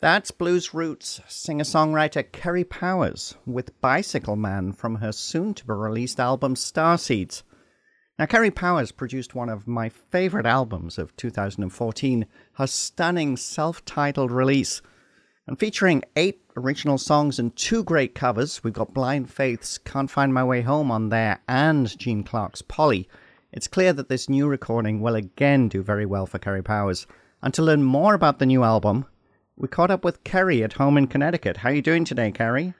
[0.00, 5.74] That's Blues Roots singer songwriter Kerri Powers with Bicycle Man from her soon to be
[5.74, 7.42] released album Starseeds.
[8.18, 12.24] Now, Kerri Powers produced one of my favorite albums of 2014,
[12.54, 14.80] her stunning self titled release.
[15.46, 20.32] And featuring eight original songs and two great covers, we've got Blind Faith's Can't Find
[20.32, 23.06] My Way Home on there and Gene Clark's Polly.
[23.52, 27.06] It's clear that this new recording will again do very well for Kerri Powers.
[27.42, 29.04] And to learn more about the new album,
[29.60, 31.58] we caught up with Kerri at home in Connecticut.
[31.58, 32.72] How are you doing today, Kerri?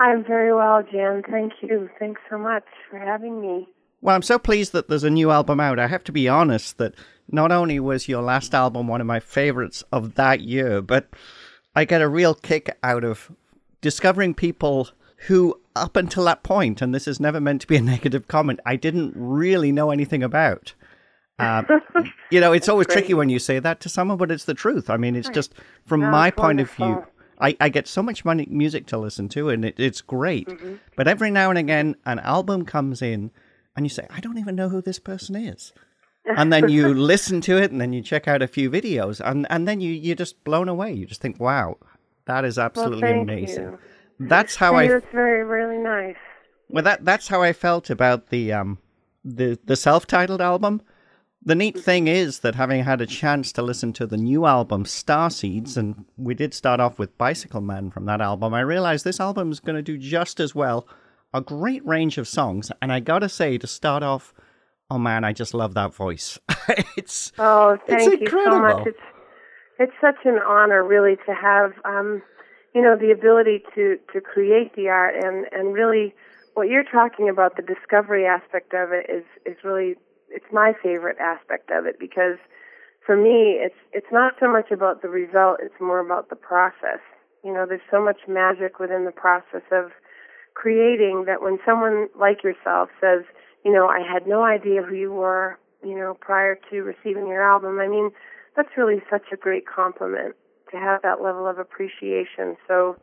[0.00, 1.22] I'm very well, Jan.
[1.30, 1.88] Thank you.
[2.00, 3.68] Thanks so much for having me.
[4.02, 5.78] Well, I'm so pleased that there's a new album out.
[5.78, 6.94] I have to be honest that
[7.30, 11.08] not only was your last album one of my favorites of that year, but
[11.76, 13.30] I get a real kick out of
[13.80, 14.88] discovering people
[15.28, 18.58] who, up until that point, and this is never meant to be a negative comment,
[18.66, 20.74] I didn't really know anything about.
[21.40, 21.66] Um,
[22.30, 22.98] you know, it's always Great.
[22.98, 24.90] tricky when you say that to someone, but it's the truth.
[24.90, 25.34] I mean, it's Right.
[25.34, 25.54] just
[25.86, 27.04] from No, my point of view.
[27.40, 30.46] I, I get so much money, music to listen to, and it, it's great.
[30.46, 30.74] Mm-hmm.
[30.94, 33.30] But every now and again, an album comes in,
[33.74, 35.72] and you say, I don't even know who this person is.
[36.36, 39.46] And then you listen to it, and then you check out a few videos, and,
[39.48, 40.92] and then you, you're just blown away.
[40.92, 41.78] You just think, wow,
[42.26, 43.62] that is absolutely thank amazing.
[43.64, 43.78] you.
[44.18, 46.16] That's how I That's very, really nice.
[46.68, 48.76] well, that that's how I felt about the um
[49.24, 50.82] the the self-titled album.
[51.42, 54.84] The neat thing is that having had a chance to listen to the new album
[54.84, 59.20] Starseeds, and we did start off with Bicycle Man from that album, I realized this
[59.20, 60.86] album is going to do just as well.
[61.32, 64.34] A great range of songs, and I gotta say, to start off,
[64.90, 66.38] oh man, I just love that voice.
[66.96, 68.86] it's Oh, It's thank you so much.
[68.86, 68.98] It's
[69.78, 72.20] it's such an honor, really, to have um,
[72.74, 76.14] you know the ability to to create the art and and really
[76.54, 79.94] what you're talking about the discovery aspect of it is is really
[80.30, 82.38] it's my favorite aspect of it because
[83.04, 87.00] for me it's it's not so much about the result it's more about the process.
[87.44, 89.90] You know there's so much magic within the process of
[90.54, 93.22] creating that when someone like yourself says
[93.64, 97.42] you know i had no idea who you were you know prior to receiving your
[97.42, 98.10] album i mean
[98.56, 100.34] that's really such a great compliment
[100.70, 102.56] to have that level of appreciation.
[102.66, 102.96] So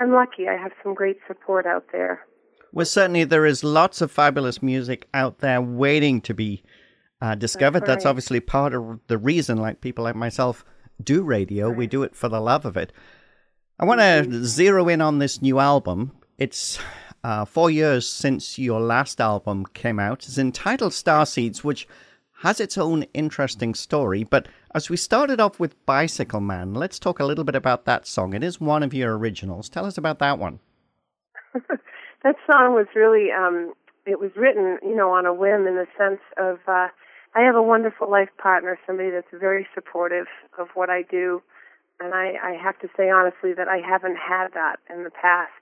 [0.00, 2.26] i'm lucky i have some great support out there
[2.74, 6.64] Well, certainly there is lots of fabulous music out there waiting to be
[7.20, 7.86] uh, discovered.
[7.86, 8.10] That's, right.
[8.10, 10.64] obviously part of the reason, like people like myself,
[11.00, 11.70] do radio.
[11.70, 12.92] We do it for the love of it.
[13.78, 16.16] I want to zero in on this new album.
[16.36, 16.80] It's
[17.22, 20.24] uh, four years since your last album came out.
[20.24, 21.86] It's entitled Starseeds, which
[22.42, 24.24] has its own interesting story.
[24.24, 28.04] But as we started off with Bicycle Man, let's talk a little bit about that
[28.04, 28.34] song.
[28.34, 29.68] It is one of your originals.
[29.68, 30.58] Tell us about that one.
[32.24, 33.72] that song was really um
[34.06, 36.88] it was written you know on a whim in the sense of uh
[37.34, 40.26] i have a wonderful life partner somebody that's very supportive
[40.58, 41.40] of what i do.
[42.00, 45.52] And i i have to say honestly that i haven't had that in the past.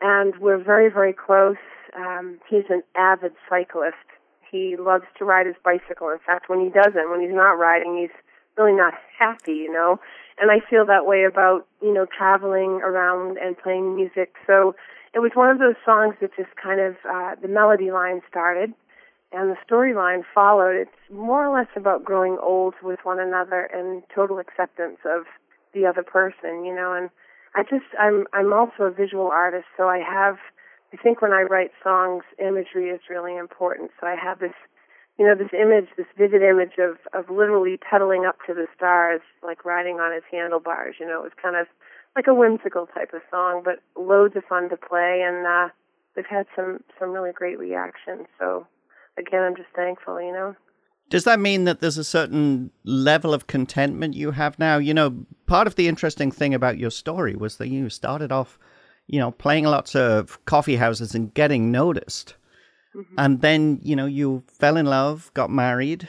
[0.00, 1.62] And we're very very close.
[1.94, 4.08] Um he's an avid cyclist.
[4.50, 6.08] He loves to ride his bicycle.
[6.08, 8.16] In fact when he doesn't when he's not riding he's
[8.56, 10.00] really not happy you know?
[10.40, 14.34] And i feel that way about you know traveling around and playing music.
[14.46, 14.74] So
[15.14, 18.72] it was one of those songs that just kind of uh, the melody line started
[19.32, 20.76] and the storyline followed.
[20.76, 25.24] It's more or less about growing old with one another and total acceptance of
[25.74, 26.92] the other person, you know.
[26.92, 27.10] And
[27.54, 30.36] I just I'm I'm also a visual artist, so I have
[30.92, 33.90] I think when I write songs, imagery is really important.
[34.00, 34.54] So I have this
[35.18, 39.20] you know, this image, this vivid image of, of literally pedaling up to the stars,
[39.42, 41.66] like riding on his handlebars, you know, it was kind of
[42.16, 45.68] like a whimsical type of song, but loads of fun to play, and uh,
[46.16, 48.26] we've had some some really great reactions.
[48.38, 48.66] So
[49.18, 50.54] again, I'm just thankful, you know.
[51.08, 54.78] Does that mean that there's a certain level of contentment you have now?
[54.78, 58.60] You know, part of the interesting thing about your story was that you started off,
[59.08, 62.36] you know, playing lots of coffee houses and getting noticed.
[63.16, 66.08] And then, you know, you fell in love, got married,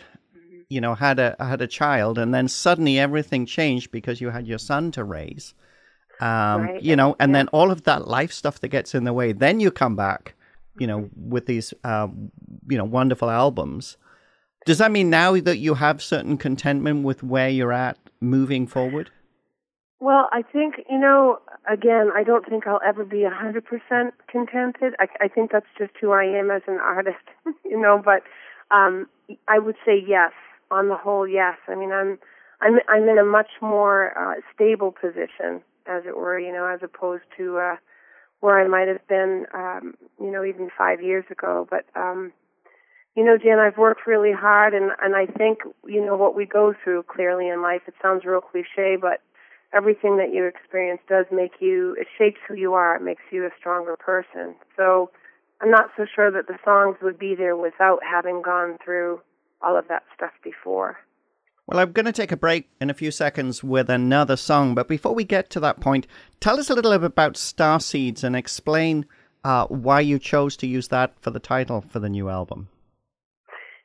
[0.67, 4.47] you know, had a had a child, and then suddenly everything changed because you had
[4.47, 5.53] your son to raise.
[6.21, 7.39] Um, Right, you know, and yeah.
[7.39, 9.31] then all of that life stuff that gets in the way.
[9.33, 10.35] Then you come back,
[10.77, 12.31] you know, with these, um,
[12.69, 13.97] you know, wonderful albums.
[14.65, 19.09] Does that mean now that you have certain contentment with where you're at moving forward?
[19.99, 21.39] Well, I think you know.
[21.71, 24.95] Again, I don't think I'll ever be a hundred percent contented.
[24.99, 27.23] I, I think that's just who I am as an artist,
[27.65, 28.01] you know.
[28.03, 28.23] But
[28.75, 29.07] um,
[29.47, 30.31] I would say yes.
[30.71, 31.57] On the whole, yes.
[31.67, 32.17] I mean, I'm
[32.61, 36.81] I'm I'm in a much more uh, stable position, as it were, you know, as
[36.83, 37.75] opposed to uh,
[38.39, 41.67] where I might have been, um, you know, even five years ago.
[41.69, 42.33] But um,
[43.15, 46.45] you know, Jan, I've worked really hard, and and I think you know what we
[46.45, 47.81] go through clearly in life.
[47.87, 49.21] It sounds real cliche, but
[49.73, 52.95] everything that you experience does make you, it shapes who you are.
[52.95, 54.55] It makes you a stronger person.
[54.75, 55.11] So
[55.61, 59.21] I'm not so sure that the songs would be there without having gone through
[59.61, 60.97] all of that stuff before.
[61.67, 64.87] Well, I'm going to take a break in a few seconds with another song, but
[64.87, 66.07] before we get to that point,
[66.39, 69.05] tell us a little bit about Star Seeds and explain
[69.43, 72.67] uh, why you chose to use that for the title for the new album.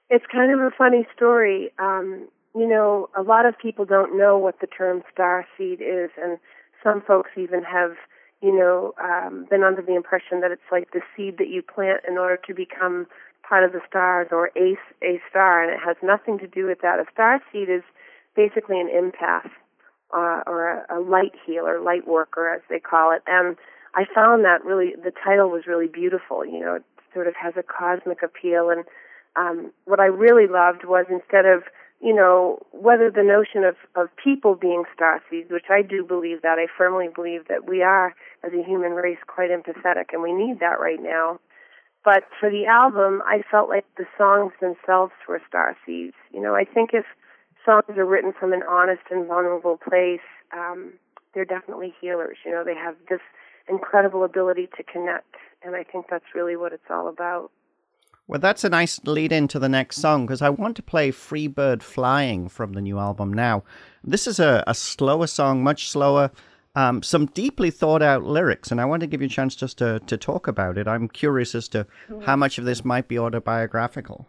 [0.09, 1.71] It's kind of a funny story.
[1.79, 6.11] Um, you know, a lot of people don't know what the term star seed is,
[6.21, 6.39] and
[6.83, 7.93] some folks even have,
[8.41, 12.01] you know, um, been under the impression that it's like the seed that you plant
[12.09, 13.07] in order to become
[13.49, 16.81] part of the stars or a, a star, and it has nothing to do with
[16.83, 16.99] that.
[16.99, 17.83] A star seed is
[18.35, 19.51] basically an empath
[20.15, 23.23] uh, or a, a light healer, light worker, as they call it.
[23.27, 23.57] And
[23.95, 26.45] I found that really, the title was really beautiful.
[26.45, 26.85] You know, it
[27.15, 28.71] sort of has a cosmic appeal.
[28.71, 28.85] And
[29.37, 31.63] um, what I really loved was instead of
[32.01, 36.43] you know, whether the notion of, of people being star seeds, which I do believe
[36.43, 38.15] that, I firmly believe that we are,
[38.45, 41.41] as a human race, quite empathetic, and we need that right now.
[42.07, 46.15] But for the album, I felt like the songs themselves were star seeds.
[46.33, 47.05] You know, I think if
[47.65, 50.21] songs are written from an honest and vulnerable place,
[50.57, 50.93] um,
[51.35, 52.37] they're definitely healers.
[52.45, 53.19] You know, they have this
[53.69, 55.35] incredible ability to connect,
[55.65, 57.51] and I think that's really what it's all about.
[58.29, 61.49] Well, that's a nice lead into the next song because I want to play Free
[61.49, 63.65] Bird Flying from the new album now.
[64.05, 66.31] This is a, a slower song, much slower,
[66.77, 69.79] um, some deeply thought out lyrics, and I want to give you a chance just
[69.79, 70.87] to, to talk about it.
[70.87, 71.87] I'm curious as to
[72.25, 74.27] how much of this might be autobiographical.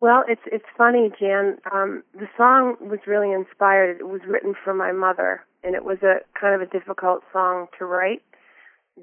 [0.00, 1.56] Well, it's it's funny, Jan.
[1.72, 3.98] Um, the song was really inspired.
[3.98, 7.66] It was written for my mother, and it was a kind of a difficult song
[7.78, 8.22] to write.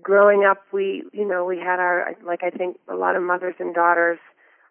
[0.01, 3.55] Growing up, we you know we had our like I think a lot of mothers
[3.59, 4.19] and daughters,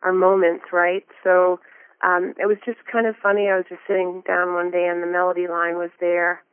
[0.02, 1.04] our moments, right?
[1.24, 1.58] So
[2.06, 3.48] um, it was just kind of funny.
[3.48, 6.43] I was just sitting down one day, and the melody line was there,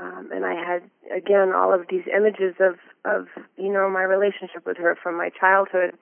[0.00, 0.82] um, and I had
[1.14, 3.26] again all of these images of of
[3.56, 5.94] you know my relationship with her from my childhood,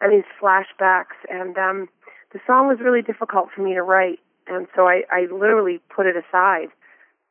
[0.00, 1.16] and these flashbacks.
[1.28, 1.88] And um,
[2.32, 6.06] the song was really difficult for me to write, and so I, I literally put
[6.06, 6.68] it aside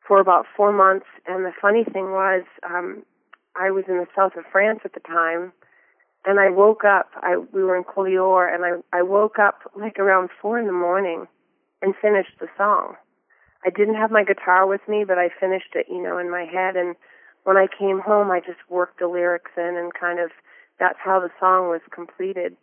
[0.06, 1.06] for about four months.
[1.26, 3.04] And the funny thing was, um,
[3.54, 5.52] I was in the south of France at the time,
[6.24, 7.10] and I woke up.
[7.16, 10.72] I we were in Collioure, and I I woke up like around four in the
[10.72, 11.28] morning,
[11.82, 12.96] and finished the song
[13.64, 16.44] I didn't have my guitar with me, but I finished it, you know, in my
[16.44, 16.76] head.
[16.76, 16.96] And
[17.44, 20.30] when I came home, I just worked the lyrics in and kind of
[20.78, 22.56] that's how the song was completed.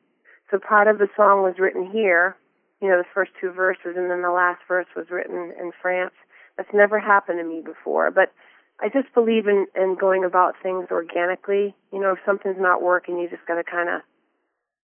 [0.50, 2.36] So part of the song was written here,
[2.82, 6.14] you know, the first two verses, and then the last verse was written in France.
[6.58, 8.34] That's never happened to me before, but
[8.80, 11.76] I just believe in, in going about things organically.
[11.92, 14.02] You know, if something's not working, you just got to kind of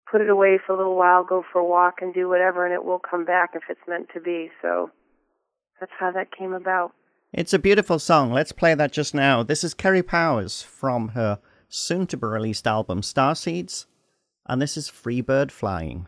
[0.10, 2.74] put it away for a little while, go for a walk, and do whatever, and
[2.74, 4.51] it will come back if it's meant to be.
[4.62, 4.91] So
[5.80, 6.94] that's how that came about.
[7.32, 8.32] It's a beautiful song.
[8.32, 9.44] Let's play that just now.
[9.44, 13.86] This is Kerri Powers from her soon to be released album Starseeds,
[14.46, 16.08] and this is Free Bird Flying.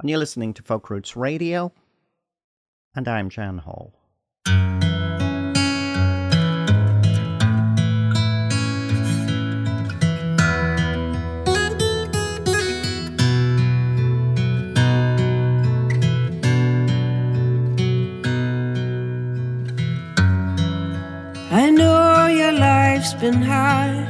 [0.00, 1.72] And you're listening to Folk Roots Radio,
[2.94, 4.01] and I'm Jan Hall.
[23.22, 24.04] Been hard.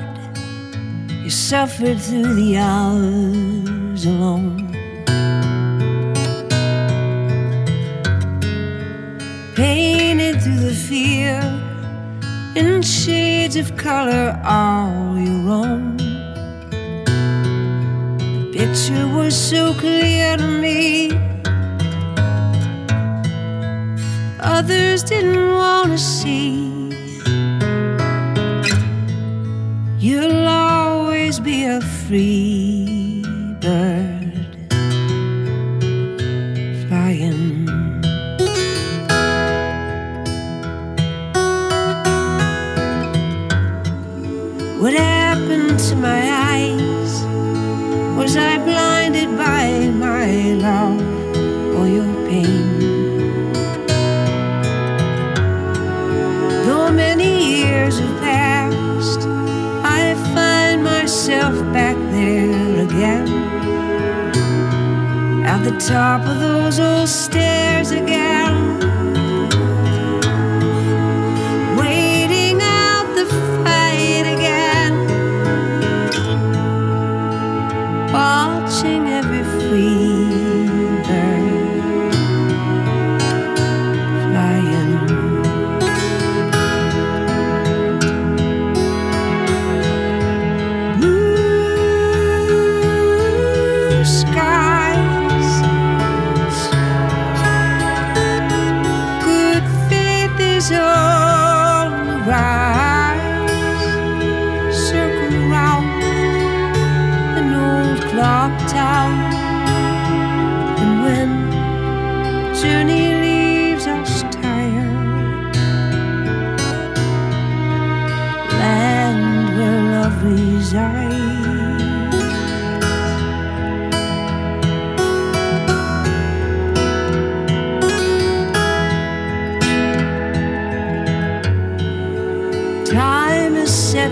[1.22, 4.72] You suffered through the hours alone.
[9.54, 11.42] Painted through the fear
[12.56, 15.98] in shades of color all your own.
[18.38, 21.12] The picture was so clear to me.
[24.40, 26.71] Others didn't want to see.
[30.02, 32.91] You'll always be a free
[65.88, 67.08] top of those old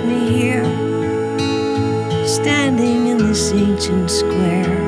[0.04, 0.64] me here,
[2.26, 4.79] standing in this ancient square.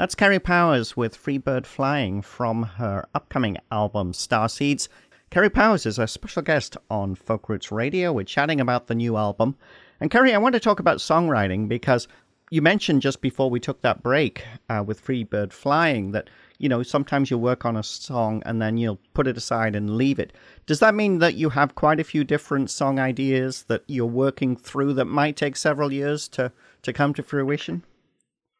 [0.00, 4.88] That's Kerri Powers with Freebird Flying from her upcoming album Starseeds.
[5.30, 8.10] Kerri Powers is a special guest on Folk Roots Radio.
[8.10, 9.58] We're chatting about the new album.
[10.00, 12.08] And Kerri, I want to talk about songwriting because
[12.50, 16.82] you mentioned just before we took that break uh, with Freebird Flying that, you know,
[16.82, 20.32] sometimes you'll work on a song and then you'll put it aside and leave it.
[20.64, 24.56] Does that mean that you have quite a few different song ideas that you're working
[24.56, 26.50] through that might take several years to,
[26.84, 27.82] to come to fruition?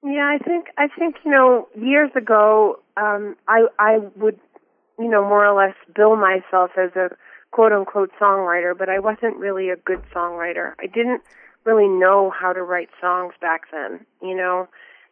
[0.03, 4.39] Yeah, I think I think you know years ago, um, I I would
[4.99, 7.11] you know more or less bill myself as a
[7.51, 10.73] quote unquote songwriter, but I wasn't really a good songwriter.
[10.81, 11.23] I didn't
[11.65, 14.69] really know how to write songs back then, you know,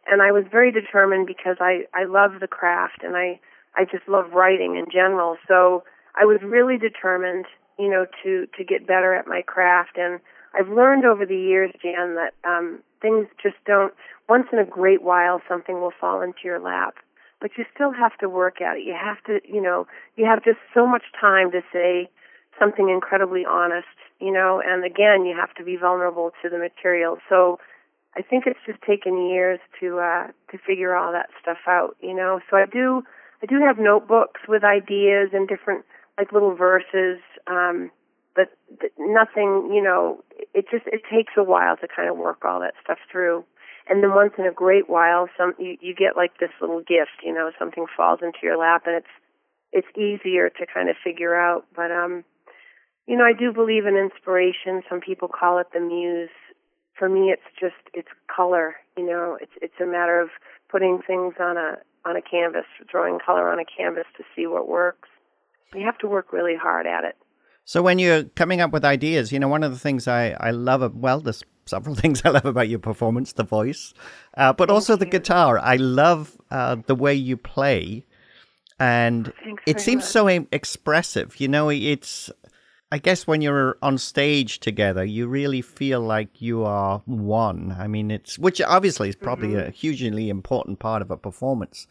[0.07, 3.39] and I was very determined because I I love the craft and I
[3.75, 5.37] I just love writing in general.
[5.47, 5.83] So
[6.15, 7.45] I was really determined,
[7.77, 10.19] you know, to to get better at my craft and
[10.57, 13.93] I've learned over the years, Jan, that um, things just don't.
[14.27, 16.95] Once in a great while, something will fall into your lap,
[17.41, 18.83] but you still have to work at it.
[18.85, 22.09] You have to, you know, you have just so much time to say
[22.59, 23.87] something incredibly honest,
[24.19, 27.17] you know, and again, you have to be vulnerable to the material.
[27.29, 27.59] So
[28.15, 32.13] I think it's just taken years to uh to figure all that stuff out, you
[32.13, 32.39] know.
[32.49, 33.03] So I do
[33.41, 35.85] I do have notebooks with ideas and different
[36.17, 37.91] like little verses um
[38.35, 38.49] but
[38.97, 42.73] nothing, you know, it just it takes a while to kind of work all that
[42.83, 43.43] stuff through.
[43.87, 47.23] And then once in a great while, some you, you get like this little gift,
[47.23, 49.13] you know, something falls into your lap, and it's
[49.71, 51.65] it's easier to kind of figure out.
[51.75, 52.23] But um,
[53.07, 54.83] you know, I do believe in inspiration.
[54.87, 56.29] Some people call it the muse.
[56.97, 58.75] For me, it's just it's color.
[58.95, 60.29] You know, it's it's a matter of
[60.69, 64.69] putting things on a on a canvas, drawing color on a canvas to see what
[64.69, 65.09] works.
[65.73, 67.15] You have to work really hard at it.
[67.65, 70.51] So when you're coming up with ideas, you know, one of the things I, I
[70.51, 73.93] love, well, there's several things I love about your performance, the voice,
[74.37, 75.59] uh, but also the guitar.
[75.59, 78.05] I love uh, the way you play,
[78.79, 80.11] and Thanks it seems much.
[80.11, 81.39] so expressive.
[81.39, 82.31] You know, it's,
[82.91, 87.75] I guess when you're on stage together, you really feel like you are one.
[87.77, 89.67] I mean, it's, which obviously is probably Mm-hmm.
[89.67, 91.85] a hugely important part of a performance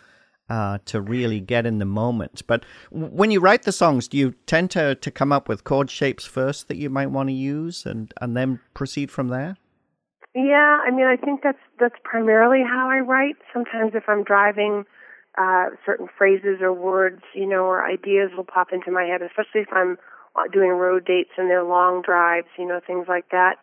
[0.49, 2.43] uh, to really get in the moment.
[2.47, 5.91] But when you write the songs, do you tend to, to come up with chord
[5.91, 9.57] shapes first that you might want to use and, and then proceed from there?
[10.35, 13.37] Yeah, I mean, I think that's that's primarily how I write.
[13.53, 14.85] Sometimes if I'm driving,
[15.39, 19.63] uh, certain phrases or words, you know, or ideas will pop into my head, especially
[19.63, 19.97] if I'm
[20.37, 23.57] uh, doing road dates and they're long drives, you know, things like that.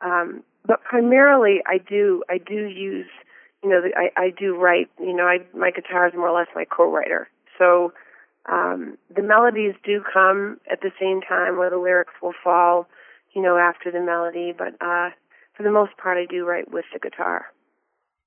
[0.00, 3.06] Um, but primarily, I do I do use,
[3.66, 4.88] you know, I I do write.
[5.00, 7.28] You know, I my guitar is more or less my co-writer.
[7.58, 7.92] So
[8.50, 12.86] um, the melodies do come at the same time, where the lyrics will fall
[13.36, 15.10] you know, after the melody, but uh,
[15.54, 17.44] for the most part, I do write with the guitar.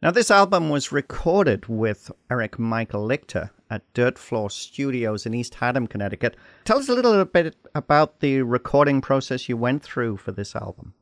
[0.03, 5.55] Now, this album was recorded with Eric Michael Lichter at Dirt Floor Studios in East
[5.55, 6.37] Haddam, Connecticut.
[6.63, 10.93] Tell us a little bit about the recording process you went through for this album.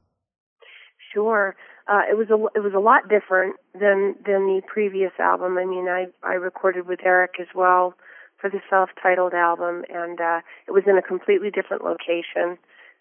[1.13, 1.56] Sure.
[1.88, 5.58] Uh, it was a it was a lot different than than the previous album.
[5.58, 7.93] I mean, I I recorded with Eric as well
[8.39, 12.58] for the self-titled album, and uh, it was in a completely different location.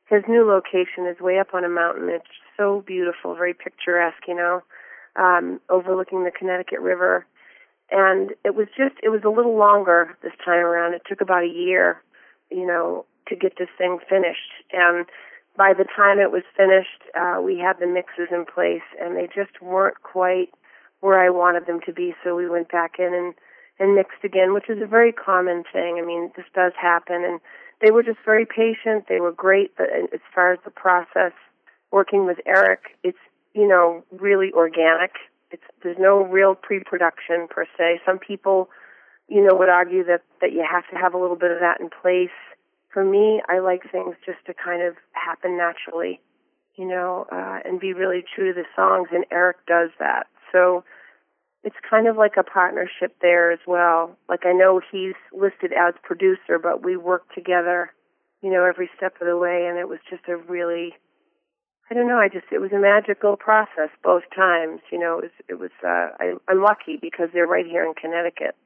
[0.09, 2.09] His new location is way up on a mountain.
[2.09, 2.25] It's
[2.57, 4.63] so beautiful, very picturesque, you know,
[5.17, 7.27] um, overlooking the Connecticut River.
[7.91, 10.95] And it was just it was a little longer this time around.
[10.95, 12.03] It took about a year,
[12.51, 14.51] you know, to get this thing finished.
[14.73, 15.07] And
[15.57, 19.27] by the time it was finished, uh, we had the mixes in place, and they
[19.27, 20.51] just weren't quite
[21.01, 22.15] where I wanted them to be.
[22.23, 23.35] So we went back in and
[23.79, 26.01] and mixed again, which is a very common thing.
[26.03, 27.41] I mean, this does happen, and
[27.83, 29.05] they were just very patient.
[29.07, 31.33] They were great, but as far as the process,
[31.93, 33.19] working with Eric, it's
[33.55, 35.13] you know really organic.
[35.51, 38.01] It's there's no real pre-production per se.
[38.05, 38.71] Some people,
[39.29, 41.81] you know, would argue that that you have to have a little bit of that
[41.81, 42.31] in place
[42.93, 46.21] for me, I like things just to kind of happen naturally,
[46.77, 49.09] you know, uh, and be really true to the songs.
[49.13, 50.27] And Eric does that.
[50.53, 50.85] So
[51.63, 54.17] it's kind of like a partnership there as well.
[54.29, 57.93] Like I know he's listed as producer, but we work together,
[58.41, 59.67] you know, every step of the way.
[59.69, 60.95] And it was just a really,
[61.91, 64.81] I don't know, I just, it was a magical process both times.
[64.91, 67.95] You know, it was, it was, uh, I, I'm lucky because they're right here in
[67.95, 68.57] Connecticut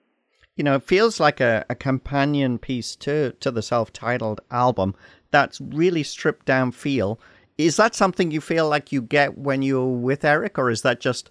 [0.61, 4.95] you know, it feels like a, a companion piece to, to the self titled album
[5.31, 7.19] that's really stripped down feel.
[7.57, 11.01] Is that something you feel like you get when you're with Eric, or is that
[11.01, 11.31] just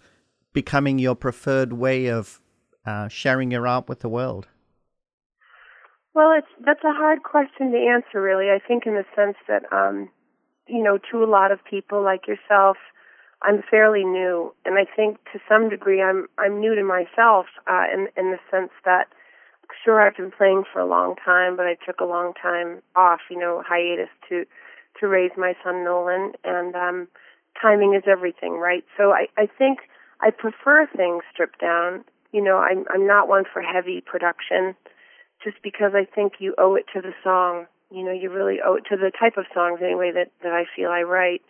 [0.51, 2.41] becoming your preferred way of
[2.87, 4.47] uh, sharing your art with the world?
[6.15, 8.49] Well, it's that's a hard question to answer, really.
[8.49, 10.09] I think in the sense that, um,
[10.67, 12.77] you know, to a lot of people like yourself,
[13.43, 17.83] I'm fairly new, and I think to some degree I'm I'm new to myself uh,
[17.93, 19.05] in in the sense that
[19.84, 23.21] sure I've been playing for a long time, but I took a long time off,
[23.29, 24.45] you know, hiatus to
[24.99, 27.08] to raise my son Nolan, and um,
[27.62, 28.84] timing is everything, right?
[28.97, 29.79] So I I think
[30.21, 32.03] I prefer things stripped down.
[32.32, 34.75] You know, I'm I'm not one for heavy production,
[35.43, 37.65] just because I think you owe it to the song.
[37.91, 40.65] You know, you really owe it to the type of songs anyway that that I
[40.75, 41.41] feel I write.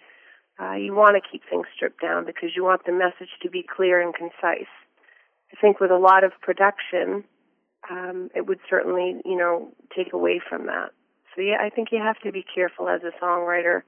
[0.61, 3.63] Uh, you want to keep things stripped down because you want the message to be
[3.63, 4.67] clear and concise.
[5.51, 7.23] I think with a lot of production,
[7.89, 10.91] um, it would certainly, you know, take away from that.
[11.35, 13.81] So yeah, I think you have to be careful as a songwriter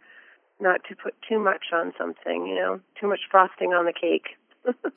[0.60, 4.38] not to put too much on something, you know, too much frosting on the cake.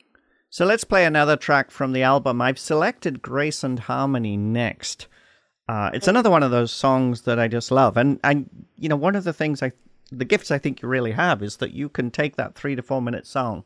[0.49, 2.41] so let's play another track from the album.
[2.41, 5.07] I've selected Grace and Harmony next.
[5.67, 8.45] Uh, it's another one of those songs that I just love, and I,
[8.77, 9.71] you know, one of the things I,
[10.11, 12.83] the gifts I think you really have is that you can take that three to
[12.83, 13.63] four minute song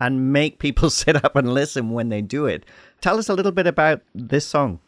[0.00, 2.64] and make people sit up and listen when they do it.
[3.00, 4.80] Tell us a little bit about this song.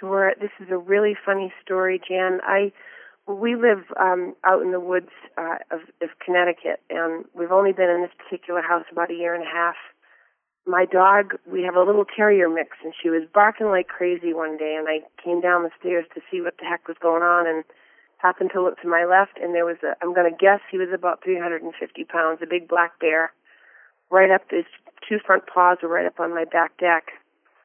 [0.00, 0.32] Sure.
[0.40, 2.40] This is a really funny story, Jan.
[2.42, 2.72] I
[3.26, 7.90] we live um, out in the woods uh, of, of Connecticut, and we've only been
[7.90, 9.74] in this particular house about a year and a half.
[10.64, 14.56] My dog, we have a little terrier mix, and she was barking like crazy one
[14.56, 17.48] day, and I came down the stairs to see what the heck was going on,
[17.48, 17.64] and
[18.18, 20.78] happened to look to my left, and there was a, I'm going to guess he
[20.78, 23.32] was about 350 pounds, a big black bear,
[24.10, 24.64] right up his
[25.08, 27.12] two front paws were right up on my back deck.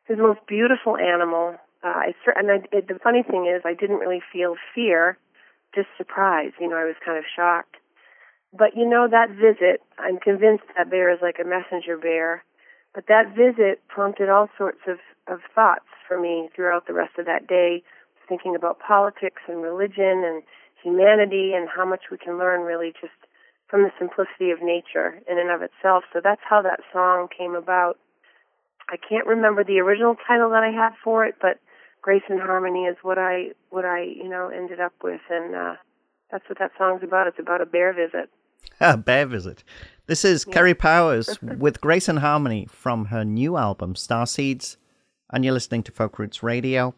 [0.08, 1.56] He's the most beautiful animal.
[1.84, 5.18] Uh, I and I, it, the funny thing is, I didn't really feel fear,
[5.74, 6.52] just surprise.
[6.60, 7.78] You know, I was kind of shocked.
[8.54, 12.44] But you know, that visit, I'm convinced that bear is like a messenger bear.
[12.94, 17.26] But that visit prompted all sorts of, of thoughts for me throughout the rest of
[17.26, 17.84] that day,
[18.28, 20.44] thinking about politics and religion and
[20.84, 23.14] humanity and how much we can learn really just
[23.72, 26.04] from the simplicity of nature in and of itself.
[26.12, 27.98] So that's how that song came about.
[28.90, 31.58] I can't remember the original title that I had for it, but
[32.02, 35.76] Grace and Harmony is what I what I you know ended up with, and uh,
[36.30, 37.28] that's what that song's about.
[37.28, 38.30] It's about a bear visit.
[38.80, 39.64] A bear visit.
[40.08, 40.56] This is yeah.
[40.56, 44.78] Kerri Powers with Grace and Harmony from her new album Star Seeds,
[45.32, 46.94] and you're listening to Folk Roots Radio,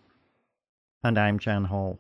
[1.04, 2.00] and I'm Jan Hall.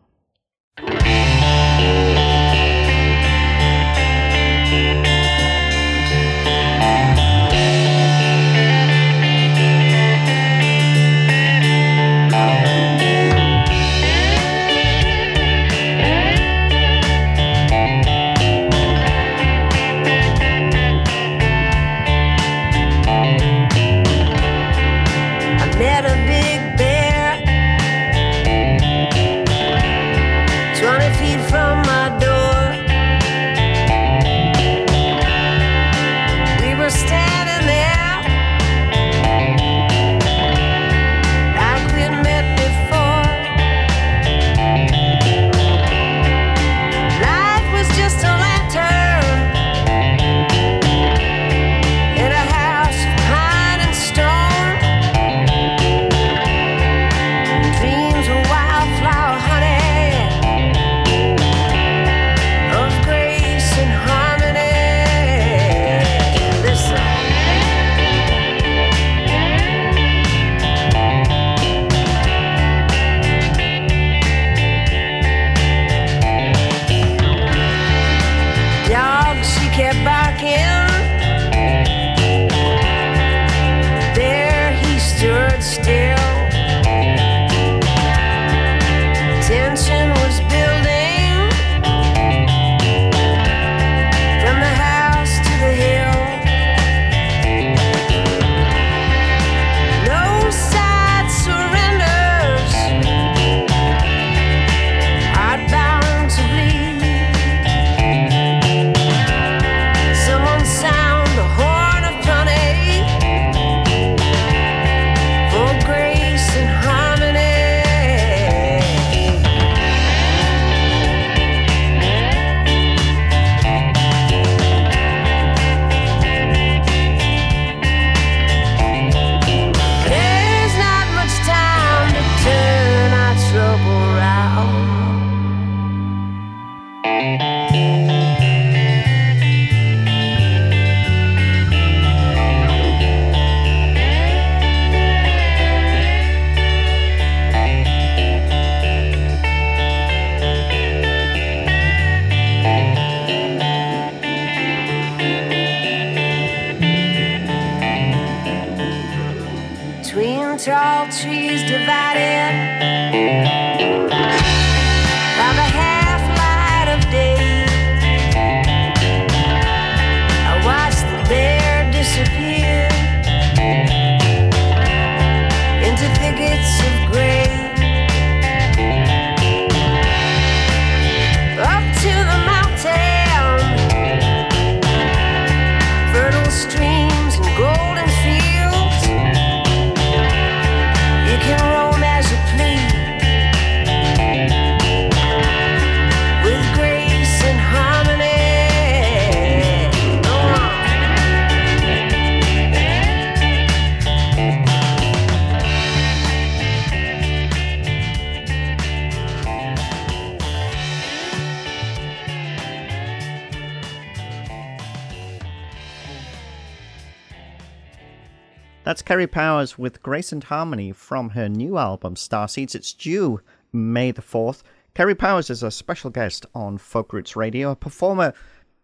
[219.23, 222.75] Kerri Powers with Grace and Harmony from her new album, Starseeds.
[222.75, 223.39] It's due
[223.71, 224.63] May the 4th.
[224.95, 228.33] Kerri Powers is a special guest on Folk Roots Radio, a performer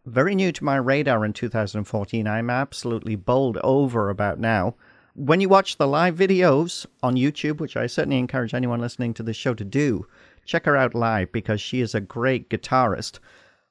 [0.06, 2.25] very new to my radar in 2014.
[2.25, 4.75] I'm absolutely bowled over about now.
[5.13, 9.23] When you watch the live videos on YouTube, which I certainly encourage anyone listening to
[9.23, 10.08] the show to do,
[10.45, 13.19] check her out live because she is a great guitarist.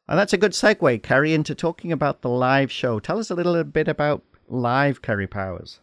[0.06, 3.00] And that's a good segue, Kerri, into talking about the live show.
[3.00, 5.80] Tell us a little bit about live Kerri Powers.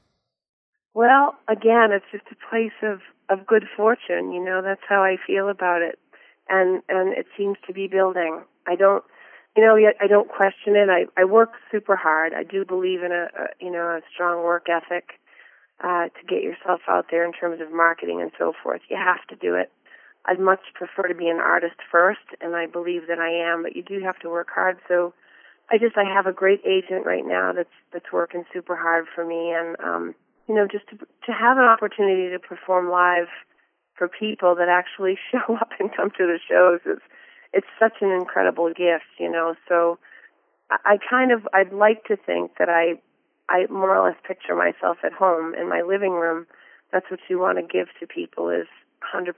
[0.95, 4.31] Well, again, it's just a place of, of good fortune.
[4.31, 5.99] You know, that's how I feel about it.
[6.47, 8.41] And, and it seems to be building.
[8.65, 9.03] I don't,
[9.57, 10.89] you know, I don't question it.
[10.89, 12.33] I, I work super hard.
[12.33, 15.19] I do believe in a, a you know, a strong work ethic,
[15.83, 18.81] uh, to get yourself out there in terms of marketing and so forth.
[18.89, 19.71] You have to do it.
[20.25, 23.75] I'd much prefer to be an artist first, and I believe that I am, but
[23.75, 24.77] you do have to work hard.
[24.87, 25.13] So
[25.69, 29.25] I just, I have a great agent right now that's, that's working super hard for
[29.25, 29.51] me.
[29.51, 30.15] And, um,
[30.47, 33.27] you know, just to, to have an opportunity to perform live
[33.97, 37.01] for people that actually show up and come to the shows is,
[37.53, 39.55] it's such an incredible gift, you know.
[39.67, 39.97] So
[40.69, 42.99] I, kind of, I'd like to think that I,
[43.49, 46.47] I more or less picture myself at home in my living room.
[46.91, 48.67] That's what you want to give to people is
[49.15, 49.29] 100%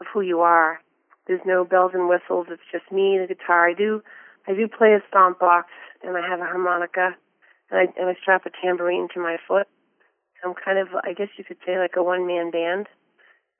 [0.00, 0.80] of who you are.
[1.26, 2.48] There's no bells and whistles.
[2.50, 3.68] It's just me, and the guitar.
[3.68, 4.02] I do,
[4.46, 5.68] I do play a stomp box,
[6.02, 7.16] and I have a harmonica,
[7.70, 9.66] and I and I strap a tambourine to my foot.
[10.44, 12.86] I'm kind of, I guess you could say, like a one man band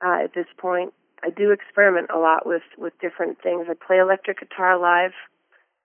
[0.05, 0.93] uh, at this point.
[1.25, 3.67] I do experiment a lot with with different things.
[3.69, 5.13] I play electric guitar live,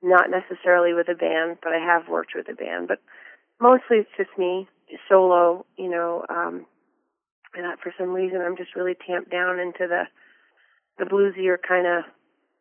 [0.01, 2.87] not necessarily with a band, but I have worked with a band.
[2.87, 2.99] But
[3.59, 4.67] mostly it's just me
[5.07, 6.25] solo, you know.
[6.29, 6.65] Um,
[7.55, 10.03] and for some reason, I'm just really tamped down into the
[10.99, 12.03] the bluesier kind of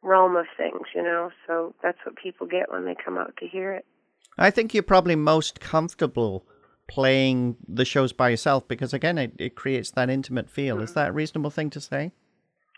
[0.03, 1.31] realm of things, you know.
[1.47, 3.85] So that's what people get when they come out to hear it.
[4.39, 6.47] I think you're probably most comfortable
[6.91, 10.77] playing the shows by yourself because, again, it, it creates that intimate feel.
[10.77, 10.85] Mm-hmm.
[10.85, 12.13] Is that a reasonable thing to say?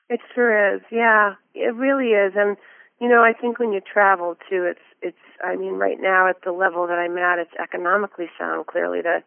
[0.09, 0.83] It sure is.
[0.91, 2.35] Yeah, it really is.
[2.37, 2.57] And
[3.01, 5.17] you know, I think when you travel too, it's it's.
[5.43, 9.25] I mean, right now at the level that I'm at, it's economically sound clearly to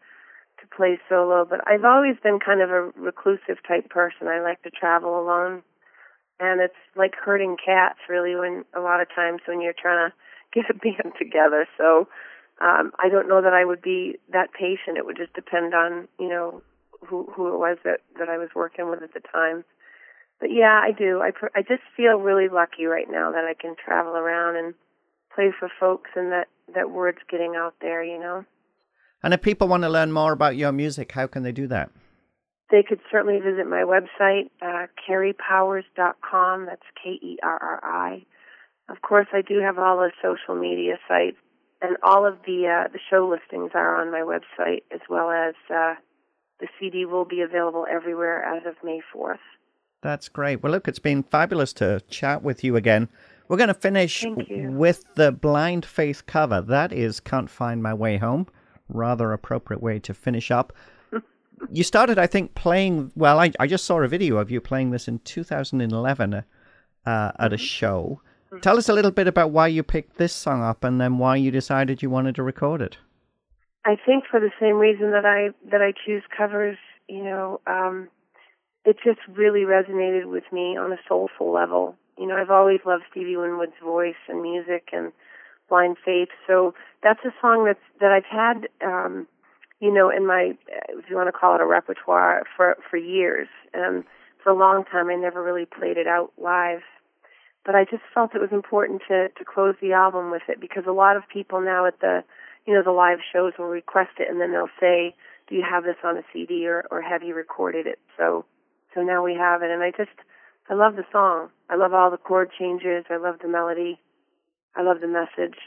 [0.62, 1.46] to play solo.
[1.50, 4.28] But I've always been kind of a reclusive type person.
[4.28, 5.64] I like to travel alone
[6.40, 10.16] and it's like herding cats really when a lot of times when you're trying to
[10.54, 12.08] get a band together so
[12.62, 14.98] um i don't know that i would be that patient.
[14.98, 16.62] It would just depend on you know
[17.08, 19.64] who who it was that that i was working with at the time.
[20.40, 21.22] But yeah i do.
[21.22, 24.74] I i just feel really lucky right now that i can travel around and
[25.34, 28.46] play for folks and that that word's getting out there you know?
[29.24, 31.90] And if people want to learn more about your music how can they do that?
[32.72, 34.88] They could certainly visit my website, uh.
[36.66, 38.26] That's K-E-R-R-I.
[38.90, 41.38] Of course, I do have all the social media sites,
[41.82, 45.54] and all of the uh, the show listings are on my website, as well as
[45.70, 45.96] uh,
[46.60, 49.38] the CD will be available everywhere as of May 4th.
[50.02, 50.62] That's great.
[50.62, 53.10] Well, look, it's been fabulous to chat with you again.
[53.48, 56.62] We're going to finish with the Blind Faith cover.
[56.62, 58.48] That is Can't Find My Way Home.
[58.88, 60.74] Rather appropriate way to finish up
[61.72, 63.12] you started, I think, playing.
[63.16, 66.44] Well, I, I just saw a video of you playing this in 2011 uh,
[67.06, 67.56] at a mm-hmm.
[67.56, 68.22] show.
[68.62, 71.36] Tell us a little bit about why you picked this song up, and then why
[71.36, 72.98] you decided you wanted to record it.
[73.86, 76.78] I think for the same reason that I that I choose covers.
[77.08, 78.10] You know, um,
[78.84, 81.96] it just really resonated with me on a soulful level.
[82.18, 85.12] You know, I've always loved Stevie Winwood's voice and music and
[85.70, 88.68] Blind Faith, so that's a song that's that I've had.
[88.86, 89.28] Um,
[89.80, 90.54] you know, in my,
[90.90, 93.48] if you want to call it a repertoire for, for years.
[93.74, 94.04] And
[94.44, 96.82] for a long time, I never really played it out live.
[97.66, 100.84] But I just felt it was important to, to close the album with it because
[100.88, 102.24] a lot of people now at the,
[102.66, 105.16] you know, the live shows will request it and then they'll say,
[105.50, 108.00] do you have this on a CD or, or have you recorded it?
[108.18, 108.46] So,
[108.94, 109.72] so now we have it.
[109.72, 110.18] And I just,
[110.70, 111.50] I love the song.
[111.70, 113.06] I love all the chord changes.
[113.10, 114.00] I love the melody.
[114.76, 115.58] I love the message.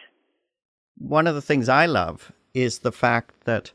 [0.96, 3.72] One of the things I love is the fact that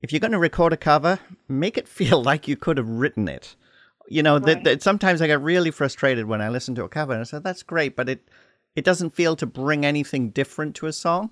[0.00, 3.28] if you're going to record a cover, make it feel like you could have written
[3.28, 3.56] it.
[4.06, 4.44] You know, right.
[4.46, 7.24] that, that sometimes I get really frustrated when I listen to a cover and I
[7.24, 8.28] say, that's great, but it,
[8.76, 11.30] it doesn't feel to bring anything different to a song.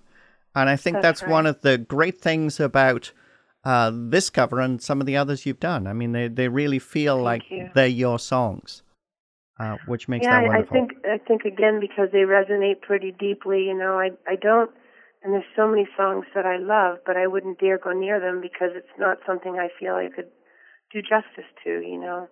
[0.54, 1.30] And I think that's, that's right.
[1.32, 3.12] one of the great things about
[3.64, 5.86] uh, this cover and some of the others you've done.
[5.86, 7.70] I mean, they, they really feel Thank like you.
[7.74, 8.82] they're your songs,
[9.60, 10.76] uh, which makes yeah, that wonderful.
[10.76, 14.70] I think, I think again, because they resonate pretty deeply, you know, I, I don't,
[15.22, 18.40] and there's so many songs that I love, but I wouldn't dare go near them
[18.40, 20.30] because it's not something I feel I could
[20.90, 22.28] do justice to, you know.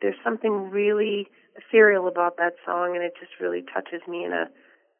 [0.00, 4.46] There's something really ethereal about that song and it just really touches me in a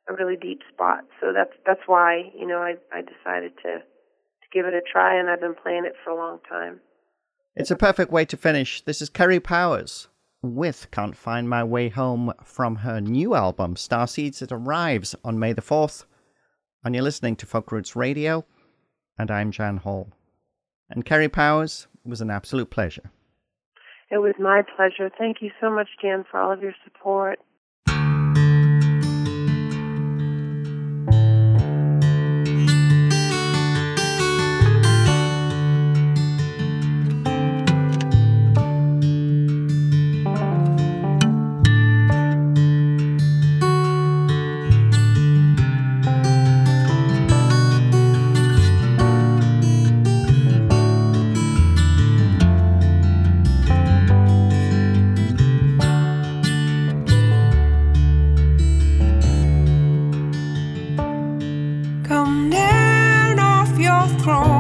[0.09, 1.05] a really deep spot.
[1.21, 5.19] So that's that's why, you know, I I decided to to give it a try,
[5.19, 6.81] and I've been playing it for a long time.
[7.55, 8.83] It's a perfect way to finish.
[8.83, 10.09] This is Kerri Powers
[10.43, 14.41] with Can't Find My Way Home from her new album, Starseeds.
[14.43, 16.05] It arrives on May the 4th.
[16.85, 18.45] And you're listening to Folk Roots Radio,
[19.19, 20.13] and I'm Jan Hall.
[20.89, 23.11] And Kerri Powers, was an absolute pleasure.
[24.11, 25.11] It was my pleasure.
[25.17, 27.41] Thank you so much, Jan, for all of your support.
[64.27, 64.58] Your